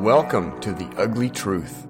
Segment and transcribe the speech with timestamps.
[0.00, 1.89] Welcome to the ugly truth.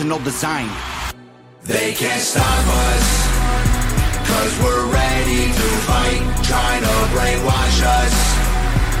[0.00, 0.68] situational design.
[1.62, 3.28] They can't stop us,
[4.26, 8.14] cause we're ready to fight, trying to brainwash us.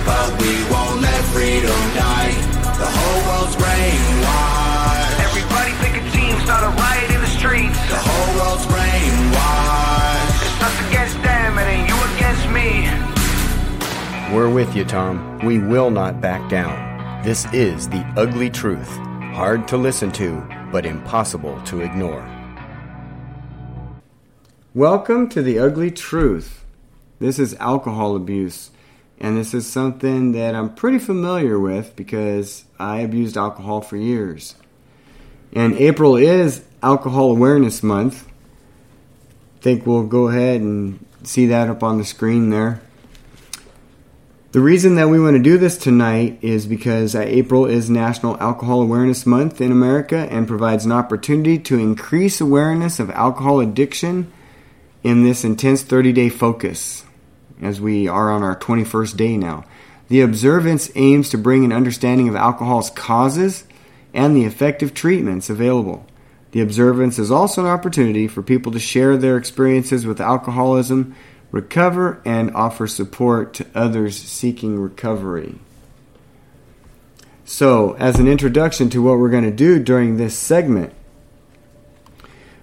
[0.04, 2.32] But we won't let freedom die.
[2.78, 5.20] The whole world's brainwashed.
[5.24, 7.78] Everybody pick a team, start a riot in the streets.
[7.88, 10.42] The whole world's brainwashed.
[10.42, 12.88] It's us against them, and then you against me.
[14.34, 15.38] We're with you, Tom.
[15.44, 16.88] We will not back down.
[17.24, 18.88] This is the ugly truth.
[19.34, 22.28] Hard to listen to, but impossible to ignore.
[24.74, 26.64] Welcome to the ugly truth.
[27.18, 28.70] This is alcohol abuse,
[29.18, 34.54] and this is something that I'm pretty familiar with because I abused alcohol for years.
[35.52, 38.26] And April is Alcohol Awareness Month.
[39.58, 42.80] I think we'll go ahead and see that up on the screen there.
[44.52, 48.36] The reason that we want to do this tonight is because uh, April is National
[48.40, 54.32] Alcohol Awareness Month in America and provides an opportunity to increase awareness of alcohol addiction
[55.04, 57.04] in this intense 30 day focus
[57.62, 59.64] as we are on our 21st day now.
[60.08, 63.62] The observance aims to bring an understanding of alcohol's causes
[64.12, 66.04] and the effective treatments available.
[66.50, 71.14] The observance is also an opportunity for people to share their experiences with alcoholism
[71.50, 75.58] recover, and offer support to others seeking recovery.
[77.44, 80.92] So, as an introduction to what we're going to do during this segment,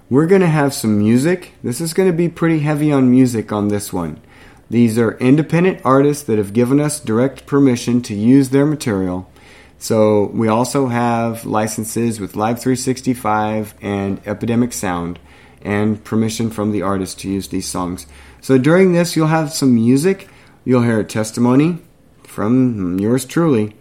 [0.10, 1.52] we're going to have some music.
[1.62, 4.22] This is going to be pretty heavy on music on this one.
[4.70, 9.30] These are independent artists that have given us direct permission to use their material.
[9.78, 15.20] So, we also have licenses with Live 365 and Epidemic Sound
[15.62, 18.08] and permission from the artist to use these songs.
[18.42, 20.30] So during this, you'll have some music,
[20.64, 21.80] you'll hear a testimony
[22.24, 23.76] from yours truly,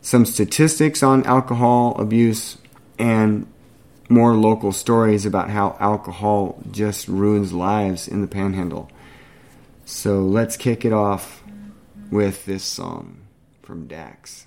[0.00, 2.58] some statistics on alcohol abuse,
[2.98, 3.46] and
[4.08, 8.90] more local stories about how alcohol just ruins lives in the panhandle.
[9.84, 11.42] So let's kick it off
[12.10, 13.22] with this song
[13.62, 14.46] from Dax.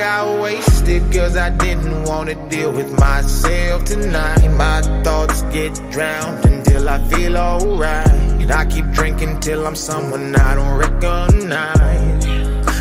[0.00, 4.48] Got wasted cause I didn't wanna deal with myself tonight.
[4.48, 8.50] My thoughts get drowned until I feel alright.
[8.50, 12.26] I keep drinking till I'm someone I don't recognize.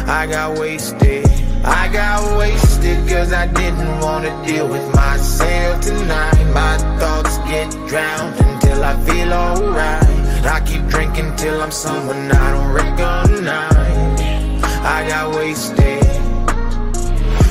[0.08, 1.25] I got wasted.
[1.66, 6.46] I got wasted cause I didn't wanna deal with myself tonight.
[6.53, 10.46] My thoughts get drowned until I feel alright.
[10.56, 14.22] I keep drinking till I'm someone I don't recognize.
[14.96, 15.99] I got wasted.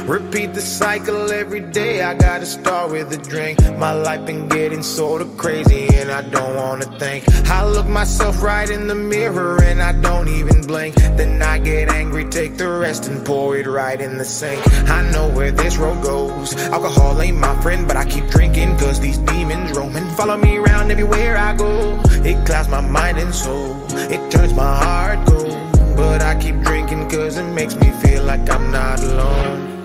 [0.09, 2.01] Repeat the cycle every day.
[2.03, 3.61] I gotta start with a drink.
[3.77, 7.29] My life been getting sorta crazy, and I don't wanna think.
[7.51, 10.95] I look myself right in the mirror, and I don't even blink.
[10.95, 14.63] Then I get angry, take the rest, and pour it right in the sink.
[14.89, 16.57] I know where this road goes.
[16.57, 20.09] Alcohol ain't my friend, but I keep drinking, cause these demons roaming.
[20.17, 22.01] Follow me around everywhere I go.
[22.25, 25.53] It clouds my mind and soul, it turns my heart cold.
[25.99, 29.78] But I keep drinking, cause it makes me feel like I'm not alone.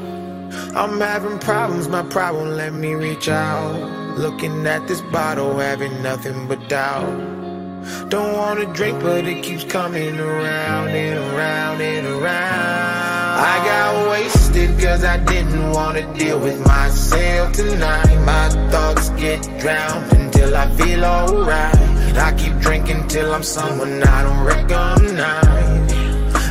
[0.75, 3.73] I'm having problems, my won't let me reach out.
[4.17, 7.33] Looking at this bottle, having nothing but doubt.
[8.09, 13.39] Don't wanna drink, but it keeps coming around and around and around.
[13.43, 18.15] I got wasted cause I didn't wanna deal with myself tonight.
[18.25, 22.17] My thoughts get drowned until I feel alright.
[22.17, 25.93] I keep drinking till I'm someone I don't recognize.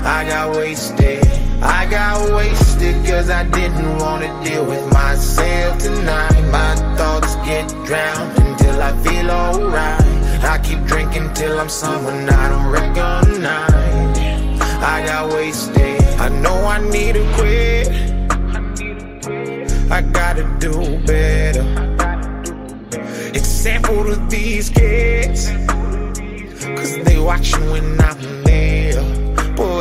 [0.04, 1.24] I got wasted.
[1.62, 2.61] I got wasted
[3.06, 6.42] cause I didn't wanna deal with myself tonight.
[6.50, 10.02] My thoughts get drowned until I feel alright.
[10.44, 14.60] I keep drinking till I'm someone I don't recognize.
[14.94, 16.02] I got wasted.
[16.18, 17.88] I know I need to quit.
[19.90, 21.64] I got gotta do better.
[23.34, 25.50] Example to these kids,
[26.76, 28.31] cause they watching when I'm.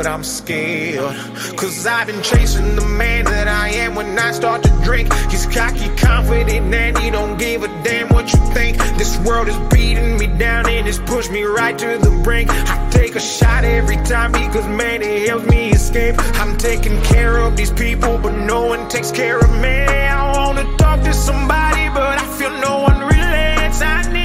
[0.02, 1.16] But I'm scared,
[1.56, 5.14] cause I've been chasing the man that I am when I start to drink.
[5.30, 8.80] He's cocky, confident, and he don't give a damn what you think.
[8.98, 12.50] This world is beating me down and it's pushed me right to the brink.
[12.50, 16.16] I take a shot every time because man, it helps me escape.
[16.42, 19.86] I'm taking care of these people, but no one takes care of me.
[19.86, 23.80] I wanna talk to somebody, but I feel no one relates.
[23.84, 24.21] I need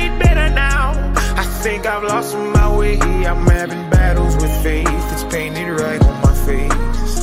[1.66, 2.96] think I've lost my way.
[3.30, 4.86] I'm having battles with faith.
[5.12, 7.16] It's painted right on my face.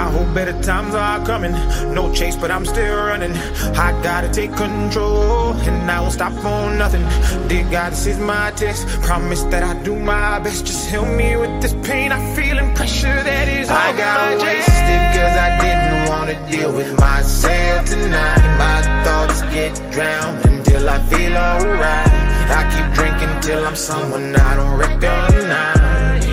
[0.00, 1.52] I hope better times are coming.
[1.94, 3.34] No chase, but I'm still running.
[3.86, 7.04] I gotta take control, and I won't stop for nothing.
[7.46, 8.80] Dear God, this is my test.
[9.08, 10.66] Promise that I do my best.
[10.66, 14.42] Just help me with this pain I feel and pressure that is all I got
[14.42, 18.44] wasted cause I didn't wanna deal with myself tonight.
[18.64, 22.33] My thoughts get drowned until I feel alright.
[22.50, 26.26] I keep drinking till I'm someone I don't recognize.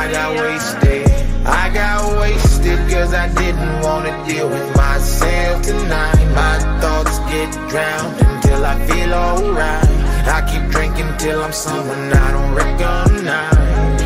[0.00, 1.06] I got wasted.
[1.46, 6.24] I got wasted cause I didn't wanna deal with myself tonight.
[6.34, 9.88] My thoughts get drowned until I feel alright.
[10.26, 14.02] I keep drinking till I'm someone I don't recognize.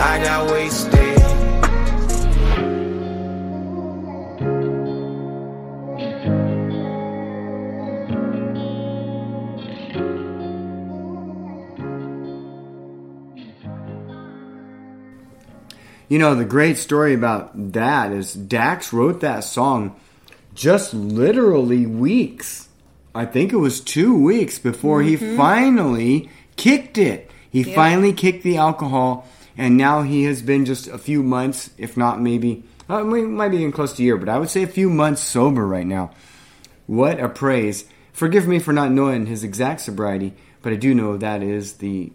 [0.00, 0.87] I got wasted.
[16.08, 19.98] You know, the great story about that is Dax wrote that song
[20.54, 22.68] just literally weeks.
[23.14, 27.30] I think it was two weeks before he finally kicked it.
[27.50, 29.26] He finally kicked the alcohol,
[29.56, 33.50] and now he has been just a few months, if not maybe, uh, we might
[33.50, 35.86] be getting close to a year, but I would say a few months sober right
[35.86, 36.10] now.
[36.86, 37.84] What a praise.
[38.12, 40.32] Forgive me for not knowing his exact sobriety,
[40.62, 42.12] but I do know that is the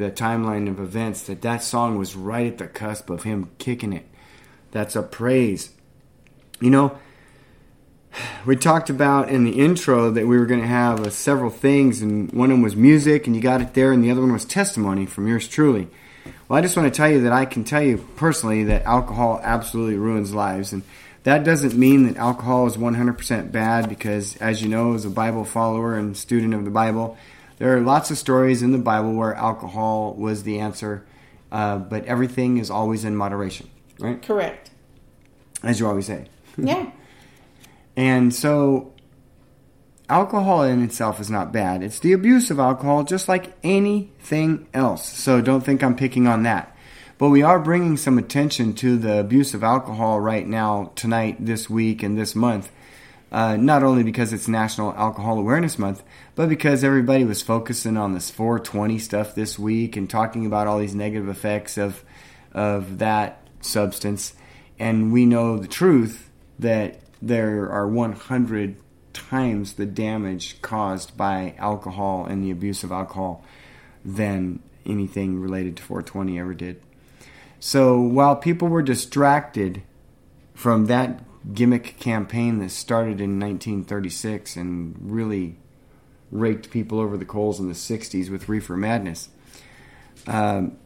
[0.00, 3.92] the timeline of events that that song was right at the cusp of him kicking
[3.92, 4.06] it.
[4.70, 5.70] That's a praise.
[6.58, 6.98] You know,
[8.46, 12.00] we talked about in the intro that we were going to have uh, several things,
[12.00, 14.32] and one of them was music, and you got it there, and the other one
[14.32, 15.86] was testimony from yours truly.
[16.48, 19.38] Well, I just want to tell you that I can tell you personally that alcohol
[19.42, 20.82] absolutely ruins lives, and
[21.24, 25.44] that doesn't mean that alcohol is 100% bad because, as you know, as a Bible
[25.44, 27.18] follower and student of the Bible,
[27.60, 31.04] there are lots of stories in the Bible where alcohol was the answer,
[31.52, 33.68] uh, but everything is always in moderation,
[33.98, 34.20] right?
[34.20, 34.70] Correct.
[35.62, 36.26] As you always say.
[36.56, 36.90] Yeah.
[37.96, 38.92] And so,
[40.08, 41.82] alcohol in itself is not bad.
[41.82, 45.06] It's the abuse of alcohol, just like anything else.
[45.06, 46.76] So, don't think I'm picking on that.
[47.18, 51.70] But we are bringing some attention to the abuse of alcohol right now, tonight, this
[51.70, 52.70] week, and this month.
[53.30, 56.02] Uh, not only because it's National Alcohol Awareness Month,
[56.40, 60.78] but because everybody was focusing on this 420 stuff this week and talking about all
[60.78, 62.02] these negative effects of
[62.54, 64.32] of that substance.
[64.78, 68.76] And we know the truth that there are 100
[69.12, 73.44] times the damage caused by alcohol and the abuse of alcohol
[74.02, 76.80] than anything related to 420 ever did.
[77.58, 79.82] So while people were distracted
[80.54, 81.22] from that
[81.52, 85.58] gimmick campaign that started in 1936 and really
[86.30, 89.28] raked people over the coals in the 60s with reefer madness,
[90.26, 90.76] um,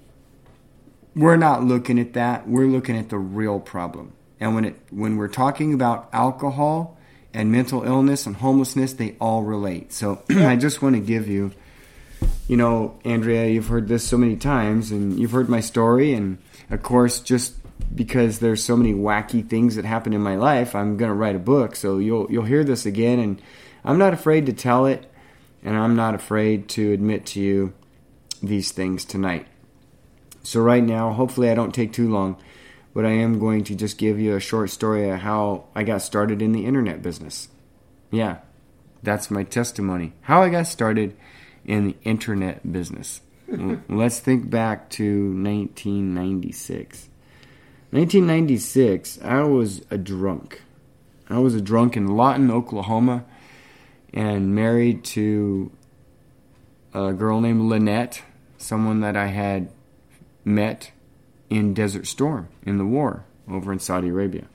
[1.14, 2.48] we're not looking at that.
[2.48, 4.12] We're looking at the real problem.
[4.40, 6.98] And when it when we're talking about alcohol
[7.32, 9.92] and mental illness and homelessness, they all relate.
[9.92, 11.52] So I just want to give you,
[12.48, 16.38] you know, Andrea, you've heard this so many times, and you've heard my story, and
[16.70, 17.54] of course, just
[17.94, 21.36] because there's so many wacky things that happen in my life, I'm going to write
[21.36, 21.76] a book.
[21.76, 23.40] So you'll you'll hear this again, and
[23.84, 25.10] I'm not afraid to tell it,
[25.64, 27.72] and I'm not afraid to admit to you
[28.42, 29.46] these things tonight.
[30.42, 32.36] So right now, hopefully, I don't take too long,
[32.92, 36.02] but I am going to just give you a short story of how I got
[36.02, 37.48] started in the internet business.
[38.10, 38.38] Yeah,
[39.02, 40.12] that's my testimony.
[40.22, 41.16] How I got started
[41.64, 43.22] in the internet business.
[43.88, 47.08] Let's think back to 1996.
[47.90, 50.62] 1996, I was a drunk.
[51.30, 53.24] I was a drunk in Lawton, Oklahoma,
[54.14, 55.72] and married to
[56.94, 58.22] a girl named Lynette,
[58.56, 59.70] someone that I had
[60.44, 60.92] met
[61.50, 64.46] in Desert Storm in the war over in Saudi Arabia.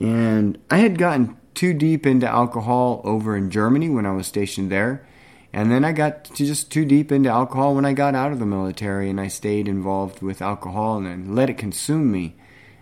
[0.00, 4.70] And I had gotten too deep into alcohol over in Germany when I was stationed
[4.70, 5.06] there.
[5.52, 8.38] And then I got to just too deep into alcohol when I got out of
[8.38, 12.36] the military and I stayed involved with alcohol and let it consume me.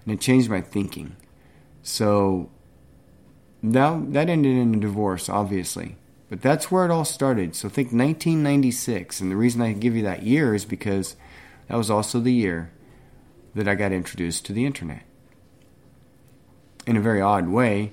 [0.04, 1.16] And it changed my thinking.
[1.82, 2.50] So
[3.62, 5.96] that that ended in a divorce, obviously.
[6.28, 7.54] But that's where it all started.
[7.54, 11.14] So think 1996, and the reason I give you that year is because
[11.68, 12.72] that was also the year
[13.54, 15.02] that I got introduced to the internet.
[16.86, 17.92] In a very odd way,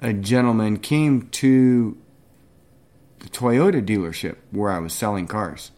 [0.00, 1.96] a gentleman came to
[3.20, 5.70] the Toyota dealership where I was selling cars.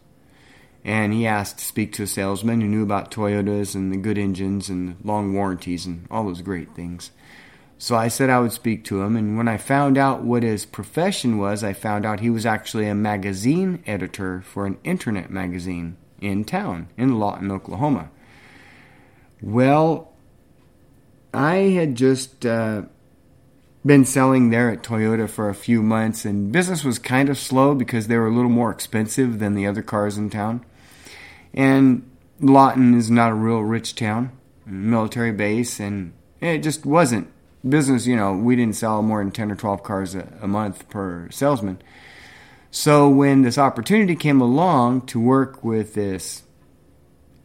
[0.83, 4.17] And he asked to speak to a salesman who knew about Toyotas and the good
[4.17, 7.11] engines and long warranties and all those great things.
[7.81, 10.67] So I said I would speak to him, and when I found out what his
[10.67, 15.97] profession was, I found out he was actually a magazine editor for an internet magazine
[16.19, 18.11] in town, in Lawton, Oklahoma.
[19.41, 20.13] Well,
[21.33, 22.83] I had just uh,
[23.83, 27.73] been selling there at Toyota for a few months, and business was kind of slow
[27.73, 30.63] because they were a little more expensive than the other cars in town.
[31.51, 32.07] And
[32.39, 34.33] Lawton is not a real rich town,
[34.67, 37.27] military base, and it just wasn't
[37.67, 40.89] business, you know, we didn't sell more than 10 or 12 cars a, a month
[40.89, 41.81] per salesman.
[42.71, 46.43] So when this opportunity came along to work with this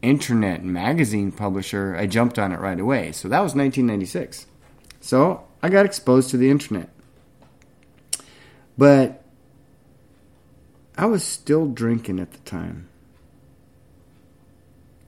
[0.01, 3.13] internet magazine publisher, I jumped on it right away.
[3.13, 4.47] So that was 1996.
[5.01, 6.91] So I got exposed to the internet.
[8.79, 9.23] But
[10.97, 12.89] I was still drinking at the time.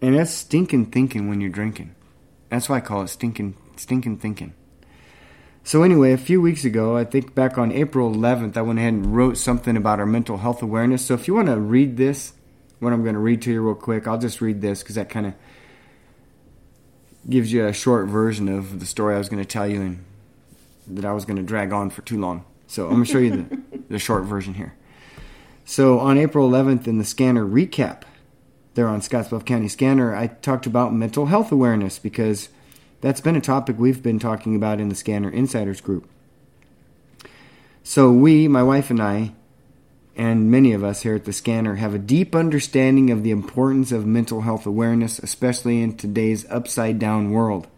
[0.00, 1.94] And that's stinking thinking when you're drinking.
[2.50, 4.54] That's why I call it stinking stinking thinking.
[5.68, 8.94] So, anyway, a few weeks ago, I think back on April 11th, I went ahead
[8.94, 11.04] and wrote something about our mental health awareness.
[11.04, 12.32] So, if you want to read this,
[12.78, 15.10] what I'm going to read to you real quick, I'll just read this because that
[15.10, 15.34] kind of
[17.28, 20.04] gives you a short version of the story I was going to tell you and
[20.86, 22.46] that I was going to drag on for too long.
[22.66, 24.74] So, I'm going to show you the, the short version here.
[25.66, 28.04] So, on April 11th, in the scanner recap,
[28.72, 32.48] there on Scottsbluff County Scanner, I talked about mental health awareness because
[33.00, 36.08] that's been a topic we've been talking about in the Scanner Insiders group.
[37.82, 39.32] So, we, my wife and I,
[40.16, 43.92] and many of us here at the Scanner, have a deep understanding of the importance
[43.92, 47.68] of mental health awareness, especially in today's upside down world.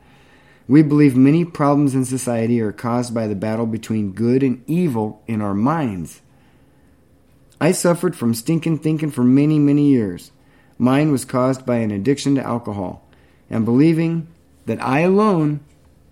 [0.67, 5.23] We believe many problems in society are caused by the battle between good and evil
[5.27, 6.23] in our minds.
[7.61, 10.33] I suffered from stinking thinking for many, many years.
[10.79, 13.05] Mine was caused by an addiction to alcohol
[13.51, 14.29] and believing
[14.71, 15.59] that I alone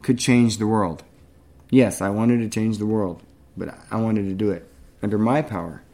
[0.02, 1.04] could change the world.
[1.70, 3.22] Yes, I wanted to change the world,
[3.56, 4.68] but I wanted to do it
[5.00, 5.84] under my power.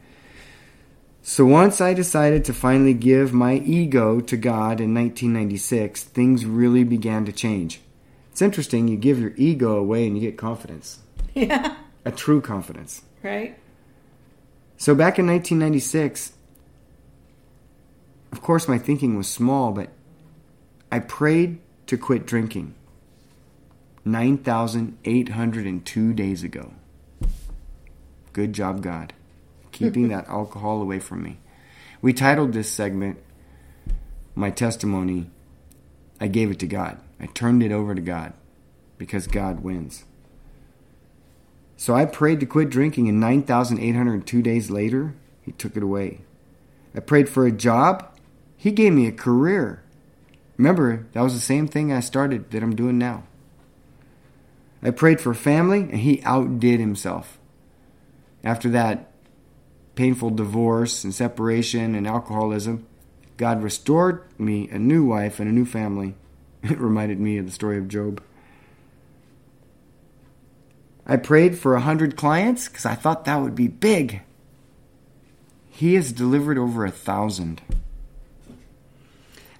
[1.21, 6.83] So once I decided to finally give my ego to God in 1996, things really
[6.83, 7.81] began to change.
[8.31, 10.99] It's interesting, you give your ego away and you get confidence.
[11.35, 11.75] Yeah.
[12.03, 13.03] A true confidence.
[13.21, 13.59] Right?
[14.77, 16.31] So back in 1996,
[18.31, 19.89] of course my thinking was small, but
[20.91, 22.73] I prayed to quit drinking
[24.03, 26.73] 9,802 days ago.
[28.33, 29.13] Good job, God,
[29.71, 31.39] keeping that alcohol away from me.
[32.01, 33.17] We titled this segment,
[34.35, 35.31] My Testimony,
[36.19, 36.99] I Gave It to God.
[37.19, 38.33] I turned it over to God
[38.97, 40.03] because God wins.
[41.77, 46.21] So I prayed to quit drinking, and 9,802 days later, He took it away.
[46.95, 48.07] I prayed for a job,
[48.55, 49.83] He gave me a career.
[50.57, 53.23] Remember, that was the same thing I started that I'm doing now.
[54.81, 57.39] I prayed for family, and he outdid himself.
[58.43, 59.11] After that
[59.95, 62.85] painful divorce and separation and alcoholism,
[63.37, 66.15] God restored me a new wife and a new family.
[66.63, 68.23] It reminded me of the story of Job.
[71.05, 74.23] I prayed for a hundred clients because I thought that would be big.
[75.69, 77.61] He has delivered over a thousand.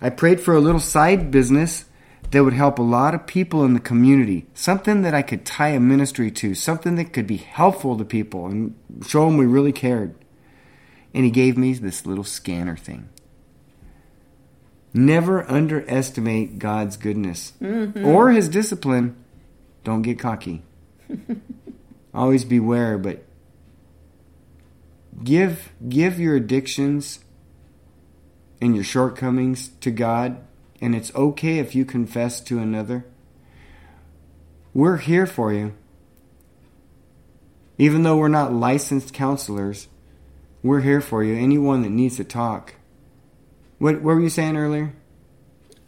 [0.06, 1.86] I prayed for a little side business
[2.30, 4.46] that would help a lot of people in the community.
[4.54, 8.46] Something that I could tie a ministry to, something that could be helpful to people
[8.46, 8.76] and
[9.08, 10.14] show them we really cared.
[11.12, 13.10] And he gave me this little scanner thing.
[14.94, 18.06] Never underestimate God's goodness mm-hmm.
[18.06, 19.16] or his discipline.
[19.84, 20.62] Don't get cocky.
[22.14, 23.24] Always beware, but
[25.24, 27.25] give give your addictions
[28.62, 30.38] and your shortcomings to God,
[30.82, 33.06] and it's okay if you confess to another.
[34.74, 35.74] We're here for you.
[37.78, 39.88] Even though we're not licensed counselors,
[40.64, 41.36] we're here for you.
[41.36, 42.76] Anyone that needs to talk.
[43.80, 44.94] What, what were you saying earlier?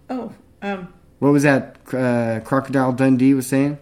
[0.10, 3.78] Oh, um, What was that uh, Crocodile Dundee was saying?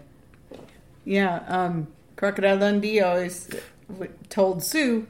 [1.03, 1.43] yeah.
[1.47, 3.49] Um, Crocodile Dundee always
[4.29, 5.05] told Sue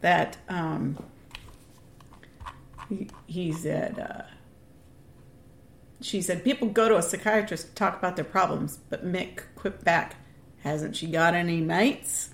[0.00, 0.96] that um,
[2.88, 4.22] he, he said, uh,
[6.00, 9.84] she said, people go to a psychiatrist to talk about their problems, but Mick quipped
[9.84, 10.16] back,
[10.62, 12.30] Hasn't she got any mates?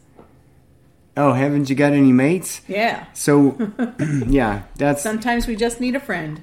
[1.16, 2.62] Oh, haven't you got any mates?
[2.66, 3.06] Yeah.
[3.12, 3.56] So,
[4.26, 6.42] yeah, that's Sometimes we just need a friend.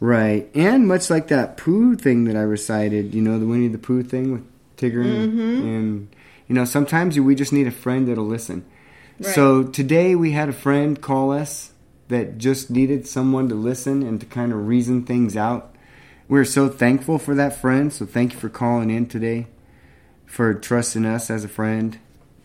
[0.00, 0.50] right.
[0.54, 4.02] And much like that Pooh thing that I recited, you know, the Winnie the Pooh
[4.02, 6.16] thing with Tigger and, and
[6.48, 8.64] you know, sometimes we just need a friend that'll listen.
[9.18, 9.34] Right.
[9.34, 11.71] So today we had a friend call us
[12.12, 15.74] that just needed someone to listen and to kind of reason things out.
[16.28, 17.90] We're so thankful for that friend.
[17.90, 19.46] So thank you for calling in today,
[20.26, 21.98] for trusting us as a friend.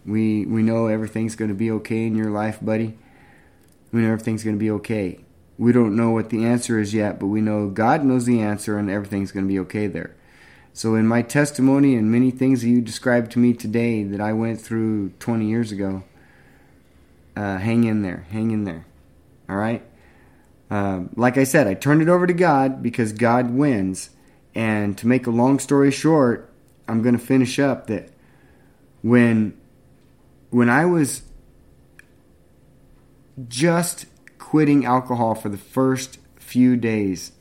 [0.05, 2.97] We we know everything's going to be okay in your life, buddy.
[3.91, 5.19] We know everything's going to be okay.
[5.57, 8.77] We don't know what the answer is yet, but we know God knows the answer
[8.77, 10.15] and everything's going to be okay there.
[10.71, 14.31] So, in my testimony and many things that you described to me today that I
[14.31, 16.03] went through 20 years ago,
[17.35, 18.27] uh, hang in there.
[18.29, 18.85] Hang in there.
[19.49, 19.83] All right?
[20.69, 24.09] Um, like I said, I turned it over to God because God wins.
[24.53, 26.51] And to make a long story short,
[26.87, 28.09] I'm going to finish up that
[29.01, 29.57] when
[30.49, 31.23] when I was
[33.47, 34.05] just
[34.39, 37.33] quitting alcohol for the first few days,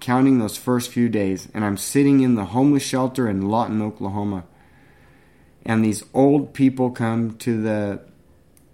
[0.00, 4.44] counting those first few days, and I'm sitting in the homeless shelter in Lawton, Oklahoma.
[5.64, 8.00] And these old people come to the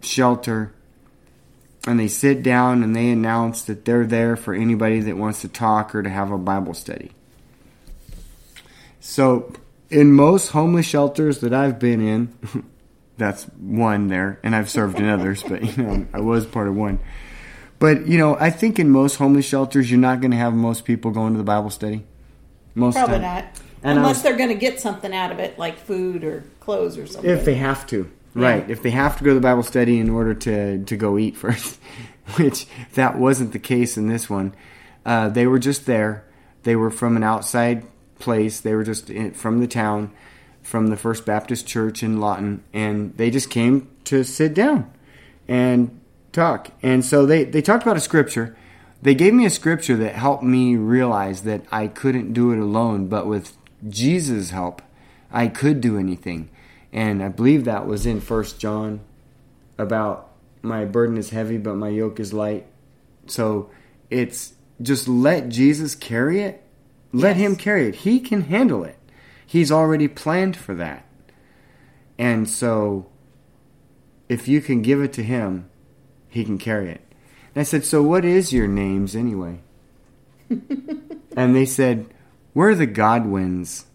[0.00, 0.74] shelter
[1.86, 5.48] and they sit down and they announce that they're there for anybody that wants to
[5.48, 7.10] talk or to have a Bible study.
[9.00, 9.52] So,
[9.90, 12.32] in most homeless shelters that I've been in,
[13.18, 16.76] that's one there, and I've served in others, but you know, I was part of
[16.76, 17.00] one.
[17.78, 20.84] But you know, I think in most homeless shelters, you're not going to have most
[20.84, 22.04] people going to the Bible study.
[22.74, 23.22] Most Probably time.
[23.22, 23.44] not.
[23.82, 26.96] And Unless was- they're going to get something out of it, like food or clothes
[26.96, 27.28] or something.
[27.28, 28.68] If they have to, right?
[28.68, 31.36] If they have to go to the Bible study in order to to go eat
[31.44, 31.78] first,
[32.36, 34.54] which that wasn't the case in this one.
[35.04, 36.24] Uh, they were just there.
[36.62, 37.86] They were from an outside
[38.18, 38.60] place.
[38.60, 40.12] They were just in, from the town,
[40.62, 44.90] from the First Baptist Church in Lawton, and they just came to sit down
[45.48, 46.00] and
[46.32, 46.70] talk.
[46.82, 48.56] And so they they talked about a scripture.
[49.02, 53.08] They gave me a scripture that helped me realize that I couldn't do it alone,
[53.08, 53.56] but with
[53.88, 54.80] Jesus' help,
[55.32, 56.50] I could do anything.
[56.92, 59.00] And I believe that was in First John
[59.78, 62.66] about my burden is heavy, but my yoke is light.
[63.26, 63.70] So
[64.10, 66.62] it's just let Jesus carry it.
[67.12, 67.46] Let Yes.
[67.46, 67.94] him carry it.
[67.96, 68.96] He can handle it.
[69.46, 71.06] He's already planned for that.
[72.18, 73.06] And so
[74.28, 75.68] if you can give it to him,
[76.28, 77.00] he can carry it.
[77.54, 79.60] And I said, So what is your names anyway?
[80.48, 82.06] and they said,
[82.54, 83.86] We're the Godwins.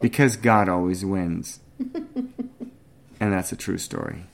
[0.00, 1.60] Because God always wins.
[3.20, 4.26] And that's a true story.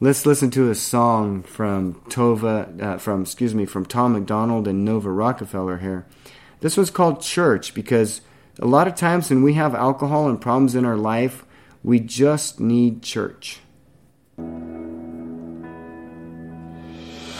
[0.00, 4.84] Let's listen to a song from Tova, uh, from excuse me, from Tom MacDonald and
[4.84, 6.06] Nova Rockafeller here.
[6.60, 8.20] This one's called Church because
[8.60, 11.44] a lot of times when we have alcohol and problems in our life,
[11.82, 13.60] we just need church.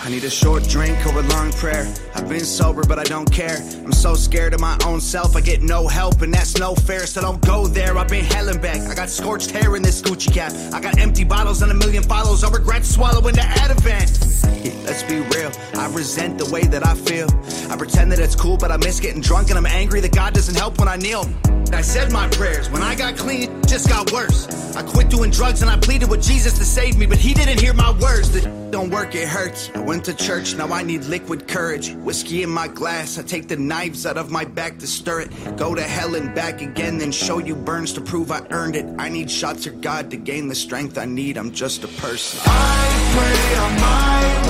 [0.09, 1.87] I need a short drink or a long prayer.
[2.15, 3.59] I've been sober, but I don't care.
[3.85, 7.07] I'm so scared of my own self, I get no help, and that's no fair.
[7.07, 7.95] So don't go there.
[7.99, 8.81] I've been hell and back.
[8.89, 10.51] I got scorched hair in this Gucci cap.
[10.73, 12.43] I got empty bottles and a million follows.
[12.43, 14.85] I regret swallowing the Ativan.
[14.87, 15.53] Let's be real.
[15.75, 17.29] I resent the way that I feel.
[17.71, 20.33] I pretend that it's cool, but I miss getting drunk, and I'm angry that God
[20.33, 21.29] doesn't help when I kneel.
[21.71, 22.71] I said my prayers.
[22.71, 24.49] When I got clean, just got worse.
[24.75, 27.61] I quit doing drugs and I pleaded with Jesus to save me, but he didn't
[27.61, 28.31] hear my words.
[28.31, 28.41] The
[28.71, 29.71] don't work, it hurts.
[29.75, 31.93] I went to church, now I need liquid courage.
[31.93, 35.57] Whiskey in my glass, I take the knives out of my back to stir it.
[35.57, 38.87] Go to hell and back again, then show you burns to prove I earned it.
[38.99, 41.37] I need shots of God to gain the strength I need.
[41.37, 42.41] I'm just a person.
[42.45, 44.48] I pray on my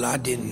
[0.00, 0.51] Bible,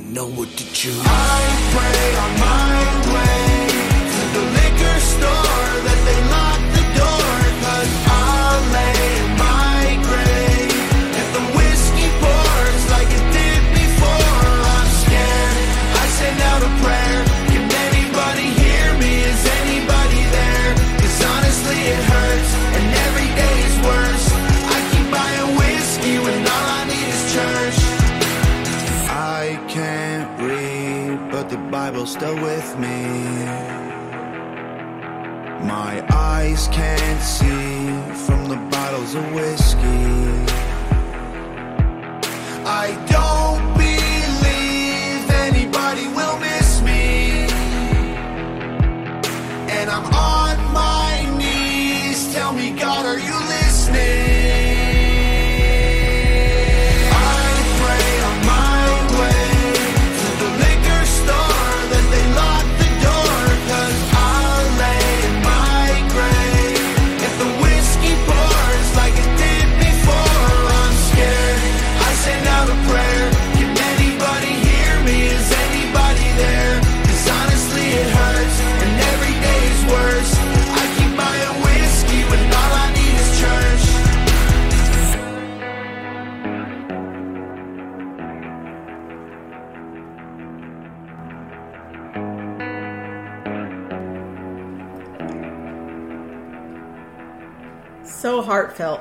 [98.70, 99.00] heartfelt.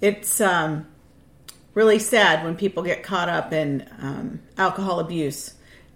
[0.00, 0.86] It's um,
[1.74, 5.54] really sad when people get caught up in um, alcohol abuse.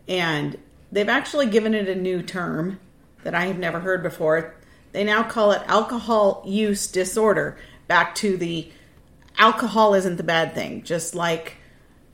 [0.08, 0.58] And
[0.92, 2.80] they've actually given it a new term
[3.22, 4.54] that I have never heard before.
[4.92, 8.70] They now call it alcohol use disorder, back to the
[9.38, 11.56] alcohol isn't the bad thing, just like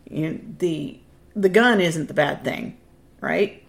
[0.09, 1.01] you know, the
[1.35, 2.77] the gun isn't the bad thing,
[3.21, 3.63] right?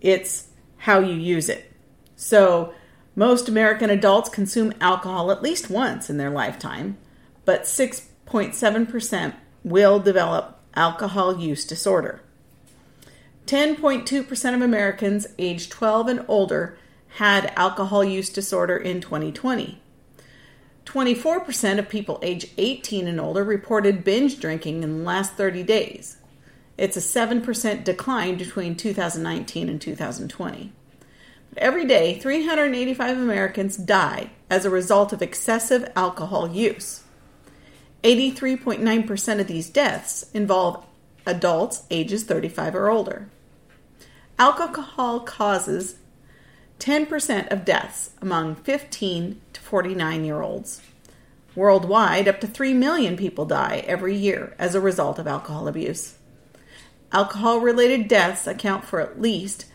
[0.00, 1.70] It's how you use it.
[2.16, 2.74] So,
[3.16, 6.96] most American adults consume alcohol at least once in their lifetime,
[7.44, 12.20] but 6.7% will develop alcohol use disorder.
[13.46, 16.76] 10.2% of Americans aged 12 and older
[17.08, 19.80] had alcohol use disorder in 2020.
[20.84, 26.18] 24% of people age 18 and older reported binge drinking in the last 30 days.
[26.76, 30.72] It's a 7% decline between 2019 and 2020.
[31.56, 37.02] Every day, 385 Americans die as a result of excessive alcohol use.
[38.02, 40.84] 83.9% of these deaths involve
[41.26, 43.28] adults ages 35 or older.
[44.38, 45.96] Alcohol causes
[46.80, 50.82] 10% of deaths among 15 to 49 year olds.
[51.54, 56.16] Worldwide, up to 3 million people die every year as a result of alcohol abuse.
[57.12, 59.66] Alcohol related deaths account for at least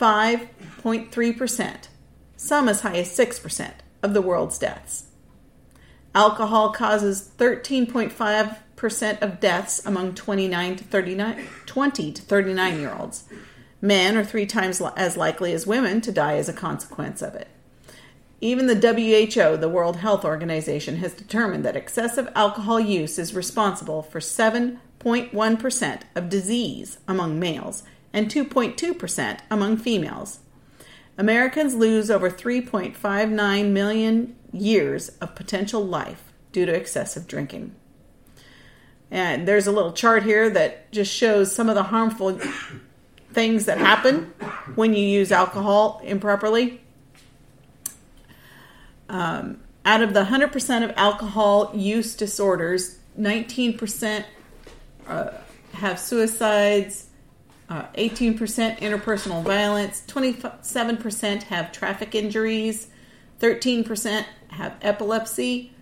[0.00, 1.88] 5.3%,
[2.36, 5.04] some as high as 6% of the world's deaths.
[6.14, 13.24] Alcohol causes 13.5% of deaths among 29 to 39, 20 to 39 year olds.
[13.82, 17.48] Men are three times as likely as women to die as a consequence of it.
[18.40, 24.02] Even the WHO, the World Health Organization, has determined that excessive alcohol use is responsible
[24.02, 30.40] for 7.1% of disease among males and 2.2% among females.
[31.18, 37.74] Americans lose over 3.59 million years of potential life due to excessive drinking.
[39.10, 42.40] And there's a little chart here that just shows some of the harmful
[43.32, 44.32] things that happen
[44.74, 46.80] when you use alcohol improperly.
[49.08, 54.24] Um, out of the 100% of alcohol use disorders, 19%
[55.08, 55.30] uh,
[55.72, 57.09] have suicides,
[57.70, 58.36] uh, 18%
[58.80, 62.88] interpersonal violence, 27% have traffic injuries,
[63.38, 65.72] 13% have epilepsy,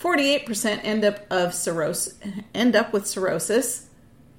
[0.00, 2.14] 48% end up of cirrhosis,
[2.52, 3.88] end up with cirrhosis,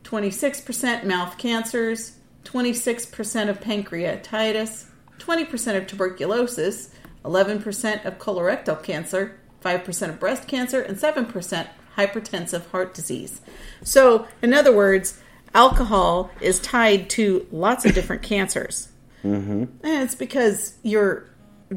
[0.04, 4.86] 26% mouth cancers, 26% of pancreatitis,
[5.20, 12.94] 20% of tuberculosis, 11% of colorectal cancer, 5% of breast cancer, and 7% hypertensive heart
[12.94, 13.42] disease.
[13.84, 15.20] So, in other words,
[15.54, 18.90] alcohol is tied to lots of different cancers.
[19.24, 19.64] Mm-hmm.
[19.84, 21.26] And it's because you're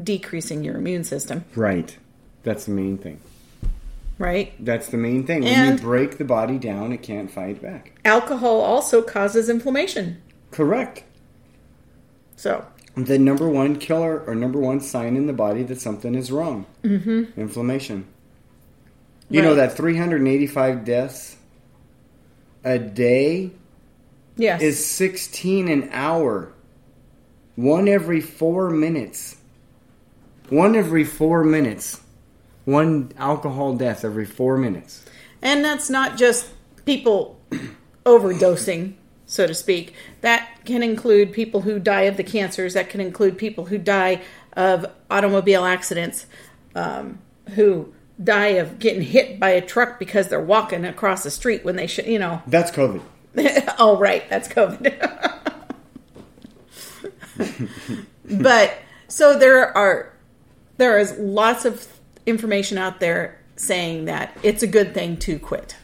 [0.01, 1.97] decreasing your immune system, Right.
[2.43, 3.19] That's the main thing.
[4.17, 4.53] right?
[4.63, 5.43] That's the main thing.
[5.43, 7.99] When And- you break the body down, it can't fight back.
[8.05, 10.21] Alcohol also causes inflammation.
[10.51, 11.03] Correct.
[12.35, 16.31] So, The number one killer or number one sign in the body that something is
[16.31, 16.65] wrong.
[16.83, 17.39] Mm-hmm.
[17.39, 18.05] Inflammation.
[19.29, 21.37] You know that 385 deaths
[22.65, 23.51] a day
[24.37, 24.61] Yes.
[24.61, 26.53] is 16 an hour.
[27.55, 29.37] One every four minutes.
[30.49, 32.01] One every four minutes.
[32.65, 35.05] One alcohol death every four minutes.
[35.41, 36.49] And that's not just
[36.85, 37.39] people
[38.05, 38.93] overdosing,
[39.25, 39.93] so to speak.
[40.21, 42.73] That can include people who die of the cancers.
[42.73, 44.21] That can include people who die
[44.53, 46.25] of automobile accidents,
[46.75, 47.19] um,
[47.55, 51.75] who die of getting hit by a truck because they're walking across the street when
[51.75, 52.41] they should, you know.
[52.45, 53.01] That's COVID.
[53.79, 55.07] oh, right, that's COVID.
[58.29, 60.13] but so there are
[60.77, 61.87] there is lots of
[62.25, 65.75] information out there saying that it's a good thing to quit.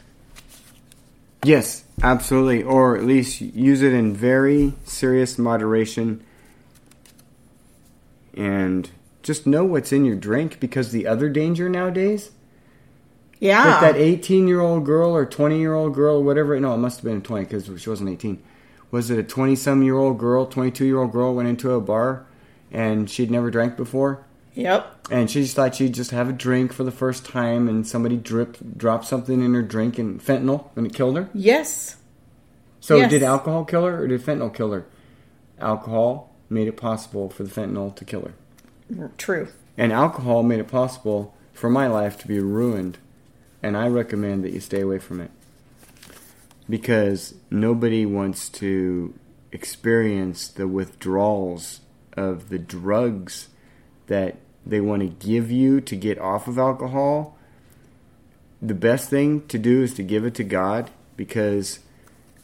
[1.44, 2.62] Yes, absolutely.
[2.62, 6.24] Or at least use it in very serious moderation
[8.34, 8.90] and
[9.22, 12.30] just know what's in your drink because the other danger nowadays
[13.40, 13.64] Yeah.
[13.66, 16.58] Like that 18 year old girl or 20 year old girl, whatever.
[16.58, 18.42] No, it must have been 20 because she wasn't 18.
[18.90, 21.80] Was it a 20 some year old girl, 22 year old girl went into a
[21.80, 22.26] bar
[22.72, 24.24] and she'd never drank before?
[24.54, 25.08] Yep.
[25.10, 28.16] And she just thought she'd just have a drink for the first time and somebody
[28.16, 31.28] dripped, dropped something in her drink and fentanyl and it killed her?
[31.32, 31.96] Yes.
[32.80, 33.10] So Yes.
[33.10, 34.84] did alcohol kill her or did fentanyl kill her?
[35.60, 39.10] Alcohol made it possible for the fentanyl to kill her.
[39.18, 39.48] True.
[39.76, 42.98] And alcohol made it possible for my life to be ruined.
[43.62, 45.30] And I recommend that you stay away from it.
[46.68, 49.14] Because nobody wants to
[49.52, 51.80] experience the withdrawals
[52.12, 53.48] of the drugs
[54.06, 57.38] that they want to give you to get off of alcohol.
[58.60, 61.80] The best thing to do is to give it to God because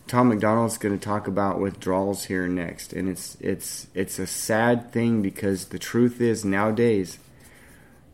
[0.06, 4.92] Tom MacDonald's going to talk about withdrawals here next, and it's it's it's a sad
[4.92, 7.18] thing because the truth is nowadays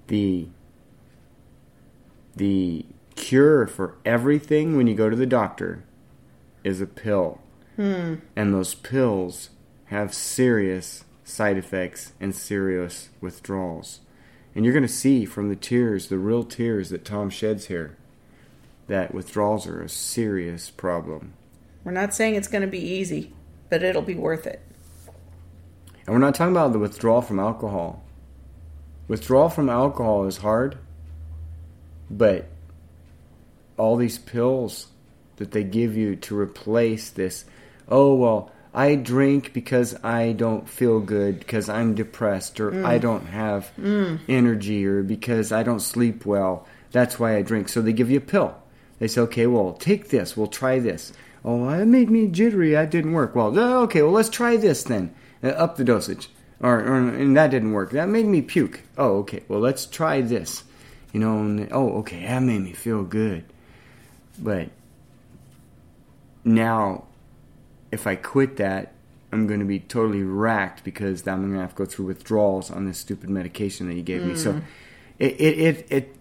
[0.07, 0.49] the
[2.37, 2.85] the
[3.16, 5.85] cure for everything when you go to the doctor
[6.64, 7.40] is a pill,
[7.77, 8.16] hmm.
[8.37, 9.51] and those pills
[9.87, 14.01] have serious side effects and serious withdrawals,
[14.55, 17.97] and you're going to see from the tears, the real tears that Tom sheds here,
[18.87, 21.35] that withdrawals are a serious problem.
[21.85, 23.33] We're not saying it's going to be easy,
[23.69, 24.61] but it'll be worth it.
[26.07, 28.03] And we're not talking about the withdrawal from alcohol.
[29.07, 30.79] Withdrawal from alcohol is hard,
[32.11, 32.46] but
[33.77, 34.88] all these pills
[35.37, 37.44] that they give you to replace this,
[37.88, 43.27] oh, well, I drink because I don't feel good, because I'm depressed, or I don't
[43.27, 43.70] have
[44.29, 46.66] energy, or because I don't sleep well.
[46.92, 47.68] That's why I drink.
[47.68, 48.55] So they give you a pill.
[48.99, 50.37] They say, okay, well, take this.
[50.37, 51.12] We'll try this.
[51.44, 52.73] Oh, that made me jittery.
[52.73, 53.35] That didn't work.
[53.35, 55.14] Well, uh, okay, well, let's try this then.
[55.42, 56.29] Uh, up the dosage.
[56.61, 57.92] Or, or, and that didn't work.
[57.92, 58.83] That made me puke.
[58.99, 60.64] Oh, okay, well, let's try this.
[61.12, 63.44] You know, and, oh, okay, that made me feel good.
[64.38, 64.70] But
[66.44, 67.05] now,
[67.90, 68.92] if I quit that,
[69.33, 72.70] I'm going to be totally racked because I'm going to have to go through withdrawals
[72.70, 74.37] on this stupid medication that you gave me.
[74.37, 74.62] So, mm.
[75.18, 76.16] it, it, it, it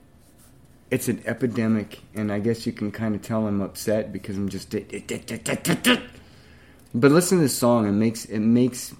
[0.92, 4.50] it's an epidemic, and I guess you can kind of tell I'm upset because I'm
[4.50, 4.72] just.
[4.72, 8.96] But listen to this song; it makes it makes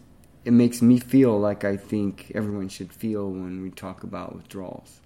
[0.46, 5.00] it makes me feel like I think everyone should feel when we talk about withdrawals.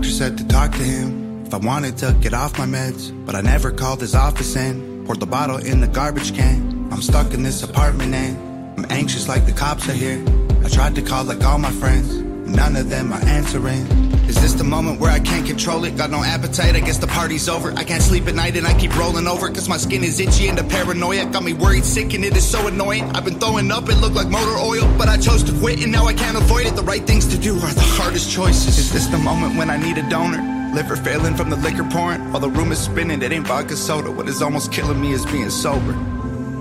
[0.00, 3.34] Doctor said to talk to him if I wanted to get off my meds, but
[3.34, 5.04] I never called his office in.
[5.04, 6.88] poured the bottle in the garbage can.
[6.90, 10.24] I'm stuck in this apartment and I'm anxious like the cops are here.
[10.64, 12.14] I tried to call like all my friends,
[12.52, 13.86] none of them are answering.
[14.28, 15.96] Is this the moment where I can't control it?
[15.96, 17.72] Got no appetite, I guess the party's over.
[17.72, 20.48] I can't sleep at night and I keep rolling over cause my skin is itchy
[20.48, 23.04] and the paranoia got me worried sick and it is so annoying.
[23.10, 25.90] I've been throwing up, it looked like motor oil, but I chose to quit and
[25.90, 26.76] now I can't avoid it.
[26.76, 28.78] The right things to do are the hardest choices.
[28.78, 30.74] Is this the moment when I need a donor?
[30.74, 33.20] Liver failing from the liquor pouring, while the room is spinning.
[33.22, 34.12] It ain't vodka soda.
[34.12, 35.94] What is almost killing me is being sober.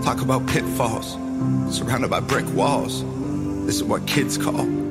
[0.03, 1.13] Talk about pitfalls,
[1.75, 3.03] surrounded by brick walls.
[3.67, 4.88] This is what kids call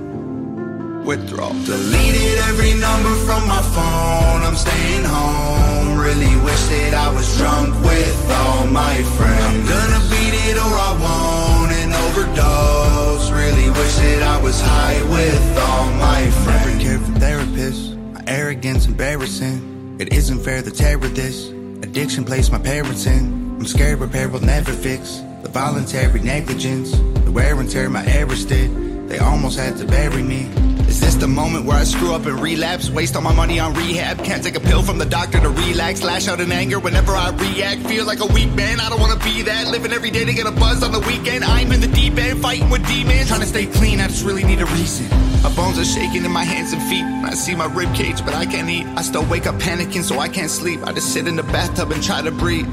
[1.09, 4.43] Deleted every number from my phone.
[4.43, 5.99] I'm staying home.
[5.99, 9.43] Really wish that I was drunk with all my friends.
[9.43, 13.31] I'm gonna beat it or I won't and overdose.
[13.31, 16.67] Really wish that I was high with all my friends.
[16.67, 18.13] Never cared for therapists.
[18.13, 19.97] My arrogance embarrassing.
[19.99, 21.49] It isn't fair to with this.
[21.83, 23.57] Addiction placed my parents in.
[23.59, 25.23] I'm scared repair will never fix.
[25.43, 26.91] The voluntary negligence,
[27.25, 28.88] the wear and tear my errors did.
[29.09, 30.51] They almost had to bury me.
[30.87, 32.91] Is this the moment where I screw up and relapse?
[32.91, 34.23] Waste all my money on rehab?
[34.23, 36.03] Can't take a pill from the doctor to relax.
[36.03, 37.87] Lash out in anger whenever I react.
[37.87, 39.69] Feel like a weak man, I don't wanna be that.
[39.69, 41.43] Living every day to get a buzz on the weekend.
[41.43, 43.29] I'm in the deep end, fighting with demons.
[43.29, 45.09] Trying to stay clean, I just really need a reason.
[45.43, 47.05] My bones are shaking in my hands and feet.
[47.05, 48.87] I see my rib cage, but I can't eat.
[48.89, 50.87] I still wake up panicking, so I can't sleep.
[50.87, 52.69] I just sit in the bathtub and try to breathe.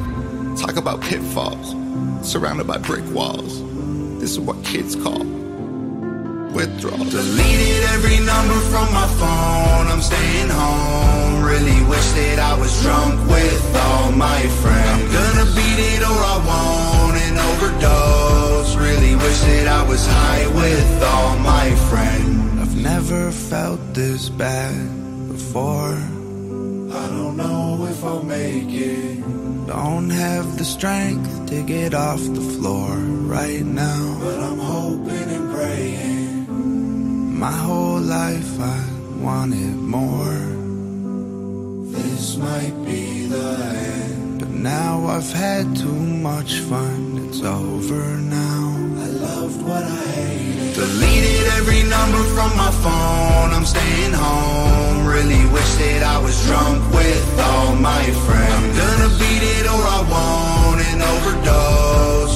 [0.57, 1.75] Talk about pitfalls,
[2.29, 3.63] surrounded by brick walls.
[4.19, 5.44] This is what kids call
[6.55, 7.03] withdrawal.
[7.03, 9.85] Deleted every number from my phone.
[9.91, 11.43] I'm staying home.
[11.43, 14.89] Really wish that I was drunk with all my friends.
[14.95, 18.75] I'm gonna beat it or I won't and overdose.
[18.87, 22.61] Really wish that I was high with all my friends.
[22.61, 24.75] I've never felt this bad
[25.27, 25.97] before.
[27.01, 29.19] I don't know if I'll make it.
[29.67, 32.95] Don't have the strength to get off the floor
[33.35, 34.17] right now.
[34.21, 35.44] But I'm hoping.
[37.37, 38.81] My whole life I
[39.19, 40.39] wanted more.
[41.91, 44.39] This might be the end.
[44.39, 47.27] But now I've had too much fun.
[47.27, 48.03] It's over
[48.39, 48.63] now.
[49.03, 50.75] I loved what I hated.
[50.75, 53.49] Deleted every number from my phone.
[53.51, 55.05] I'm staying home.
[55.05, 58.53] Really wish that I was drunk with all my friends.
[58.55, 61.84] I'm gonna beat it or I won't and overdose.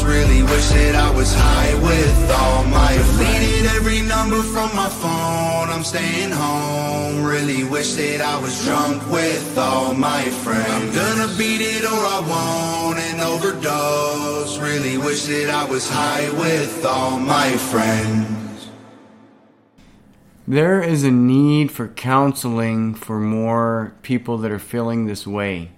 [0.09, 5.69] Really wish that I was high with all my Deleted every number from my phone.
[5.69, 7.23] I'm staying home.
[7.23, 10.69] Really wish that I was drunk with all my friends.
[10.71, 14.57] I'm gonna beat it or I won't and overdose.
[14.57, 18.69] Really wish that I was high with all my friends.
[20.47, 25.71] There is a need for counseling for more people that are feeling this way.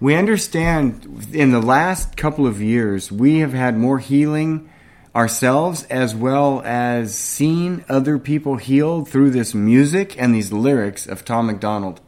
[0.00, 4.70] We understand in the last couple of years, we have had more healing
[5.14, 11.24] ourselves as well as seeing other people healed through this music and these lyrics of
[11.24, 12.00] Tom MacDonald.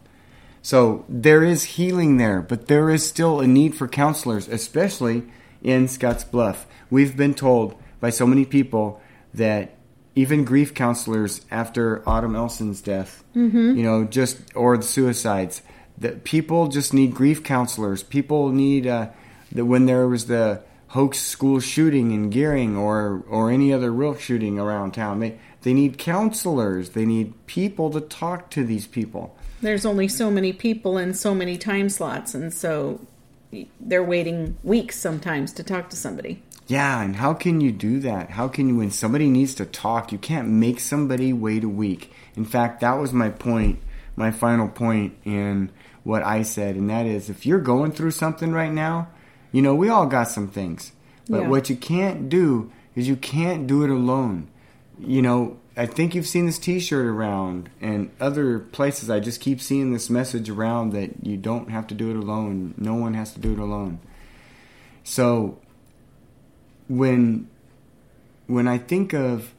[0.62, 5.24] So there is healing there, but there is still a need for counselors, especially
[5.62, 6.66] in Scotts Bluff.
[6.90, 9.02] We've been told by so many people
[9.34, 9.76] that
[10.14, 13.76] even grief counselors after Autumn Elson's death, mm-hmm.
[13.76, 15.62] you know, just or the suicides,
[16.02, 18.02] that people just need grief counselors.
[18.02, 19.08] People need uh,
[19.52, 24.14] that when there was the hoax school shooting in Gering or or any other real
[24.16, 26.90] shooting around town, they they need counselors.
[26.90, 29.36] They need people to talk to these people.
[29.60, 33.00] There's only so many people and so many time slots, and so
[33.80, 36.42] they're waiting weeks sometimes to talk to somebody.
[36.66, 38.30] Yeah, and how can you do that?
[38.30, 42.12] How can you, when somebody needs to talk, you can't make somebody wait a week.
[42.34, 43.80] In fact, that was my point,
[44.16, 45.70] my final point in
[46.04, 49.08] what I said, and that is if you're going through something right now,
[49.52, 50.92] you know, we all got some things.
[51.28, 51.48] But Yeah.
[51.48, 54.48] what you can't do is you can't do it alone.
[54.98, 59.08] You know, I think you've seen this t shirt around and other places.
[59.08, 62.74] I just keep seeing this message around that you don't have to do it alone.
[62.76, 63.98] No one has to do it alone.
[65.04, 65.58] So
[66.88, 67.48] when
[68.46, 69.54] when I think of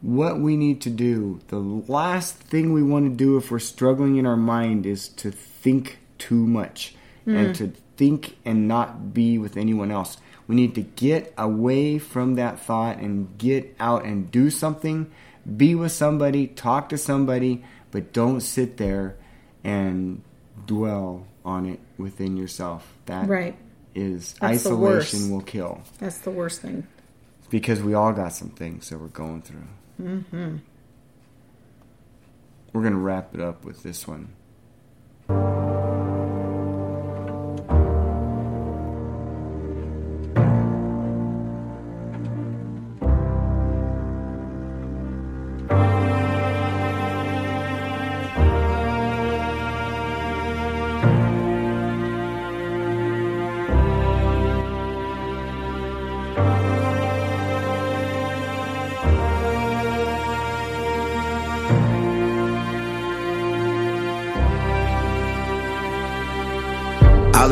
[0.00, 4.16] what we need to do, the last thing we want to do if we're struggling
[4.16, 6.94] in our mind is to think too much
[7.26, 7.52] and hmm.
[7.52, 10.18] to think and not be with anyone else.
[10.46, 15.10] We need to get away from that thought and get out and do something,
[15.56, 19.16] be with somebody, talk to somebody, but don't sit there
[19.64, 20.22] and
[20.66, 22.96] dwell on it within yourself.
[23.06, 23.56] That Right.
[23.94, 26.86] is That's isolation will kill That's the worst thing.
[27.50, 29.66] because we all got some things that we're going through.
[30.00, 30.56] Mm-hmm.
[32.72, 34.32] We're gonna wrap it up with this one.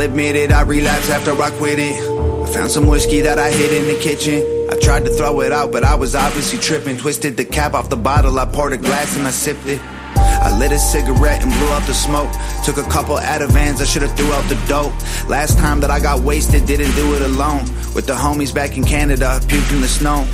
[0.05, 1.97] Admit it, I relapsed after I quit it.
[1.97, 4.43] I found some whiskey that I hid in the kitchen.
[4.71, 6.97] I tried to throw it out, but I was obviously tripping.
[6.97, 9.81] Twisted the cap off the bottle, I poured a glass and I sipped it.
[10.17, 12.31] I lit a cigarette and blew out the smoke.
[12.65, 14.93] Took a couple Ativans, I should've threw out the dope.
[15.29, 17.65] Last time that I got wasted, didn't do it alone.
[17.95, 20.27] With the homies back in Canada, puked in the snow.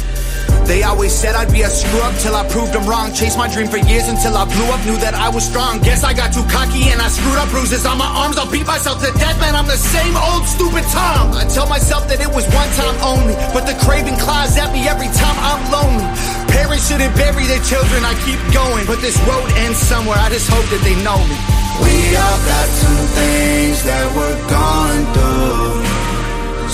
[0.70, 3.10] They always said I'd be a screw up till I proved them wrong.
[3.10, 5.82] Chased my dream for years until I blew up, knew that I was strong.
[5.82, 8.38] Guess I got too cocky and I screwed up bruises on my arms.
[8.38, 9.58] I'll beat myself to death, man.
[9.58, 11.34] I'm the same old stupid Tom.
[11.34, 14.86] I tell myself that it was one time only, but the craving claws at me
[14.86, 16.06] every time I'm lonely.
[16.54, 18.86] Parents shouldn't bury their children, I keep going.
[18.86, 21.34] But this road ends somewhere, I just hope that they know me.
[21.82, 25.79] We all got some things that we're going through.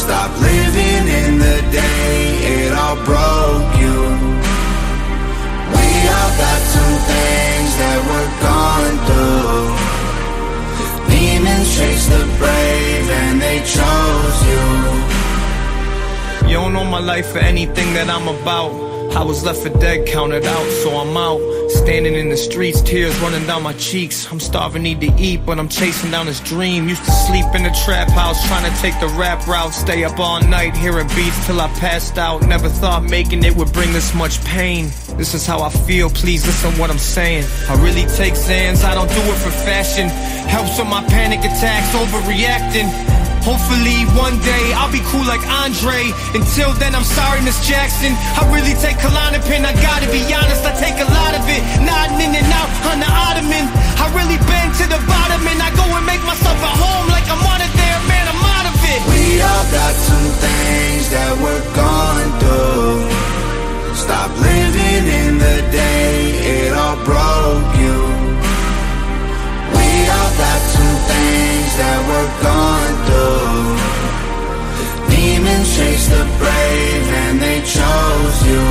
[0.06, 2.22] Stop living in the day
[2.62, 3.96] it all broke you.
[5.74, 9.66] We all got some things that we're going through.
[11.10, 14.64] Demons chase the brave and they chose you.
[16.50, 18.85] You don't know my life for anything that I'm about.
[19.14, 21.40] I was left for dead, counted out, so I'm out.
[21.70, 24.30] Standing in the streets, tears running down my cheeks.
[24.30, 26.88] I'm starving, need to eat, but I'm chasing down this dream.
[26.88, 29.72] Used to sleep in the trap house, trying to take the rap route.
[29.72, 32.42] Stay up all night, hearing beats till I passed out.
[32.42, 34.90] Never thought making it would bring this much pain.
[35.16, 37.44] This is how I feel, please listen what I'm saying.
[37.68, 40.08] I really take Xans, I don't do it for fashion.
[40.48, 43.25] Helps with my panic attacks, overreacting.
[43.46, 46.10] Hopefully one day I'll be cool like Andre.
[46.34, 48.10] Until then, I'm sorry, Miss Jackson.
[48.34, 51.62] I really take Klonopin, I gotta be honest, I take a lot of it.
[51.78, 53.70] Nodding in and out on the ottoman.
[54.02, 57.22] I really been to the bottom and I go and make myself at home like
[57.30, 59.00] I'm on it there, man, I'm out of it.
[59.14, 62.98] We all got some things that we're going through.
[63.94, 68.25] Stop living in the day it all broke you.
[70.14, 73.96] All got some things that we're going through.
[75.10, 78.66] Demons chase the brave and they chose you.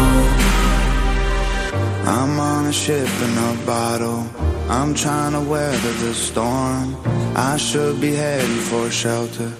[2.08, 4.26] I'm on a ship in a bottle.
[4.70, 6.96] I'm trying to weather the storm.
[7.36, 9.52] I should be heading for shelter,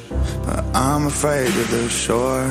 [0.46, 2.48] but I'm afraid of the shore.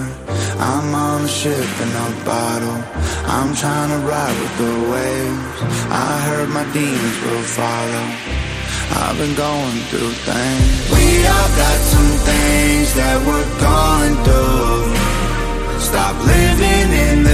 [0.58, 2.78] I'm on a ship in a bottle.
[3.26, 5.62] I'm trying to ride with the waves.
[5.90, 8.33] I heard my demons will follow.
[8.90, 10.90] I've been going through things.
[10.92, 15.80] We all got some things that we're going through.
[15.80, 17.33] Stop living in the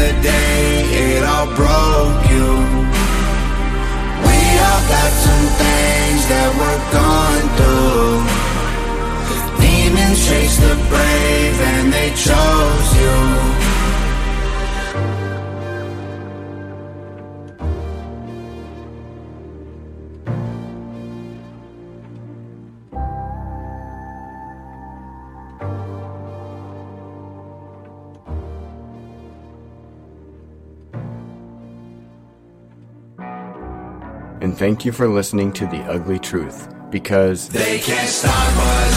[34.61, 38.35] thank you for listening to The Ugly Truth, because They can't stop
[38.77, 38.97] us.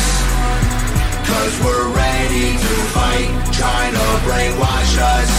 [1.24, 5.32] Cause we're ready to fight, trying to brainwash us.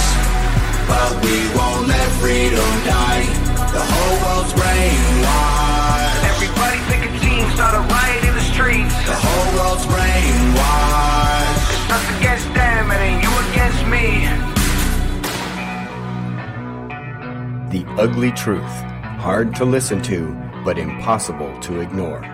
[0.88, 3.20] But we won't let freedom die.
[3.68, 6.24] The whole world's brainwashed.
[6.32, 8.96] Everybody pick a team, start a riot in the streets.
[9.04, 11.68] The whole world's brainwashed.
[11.68, 14.24] It's us against them, and then you against me.
[17.68, 18.83] The Ugly Truth.
[19.24, 20.34] Hard to listen to,
[20.66, 22.33] but impossible to ignore.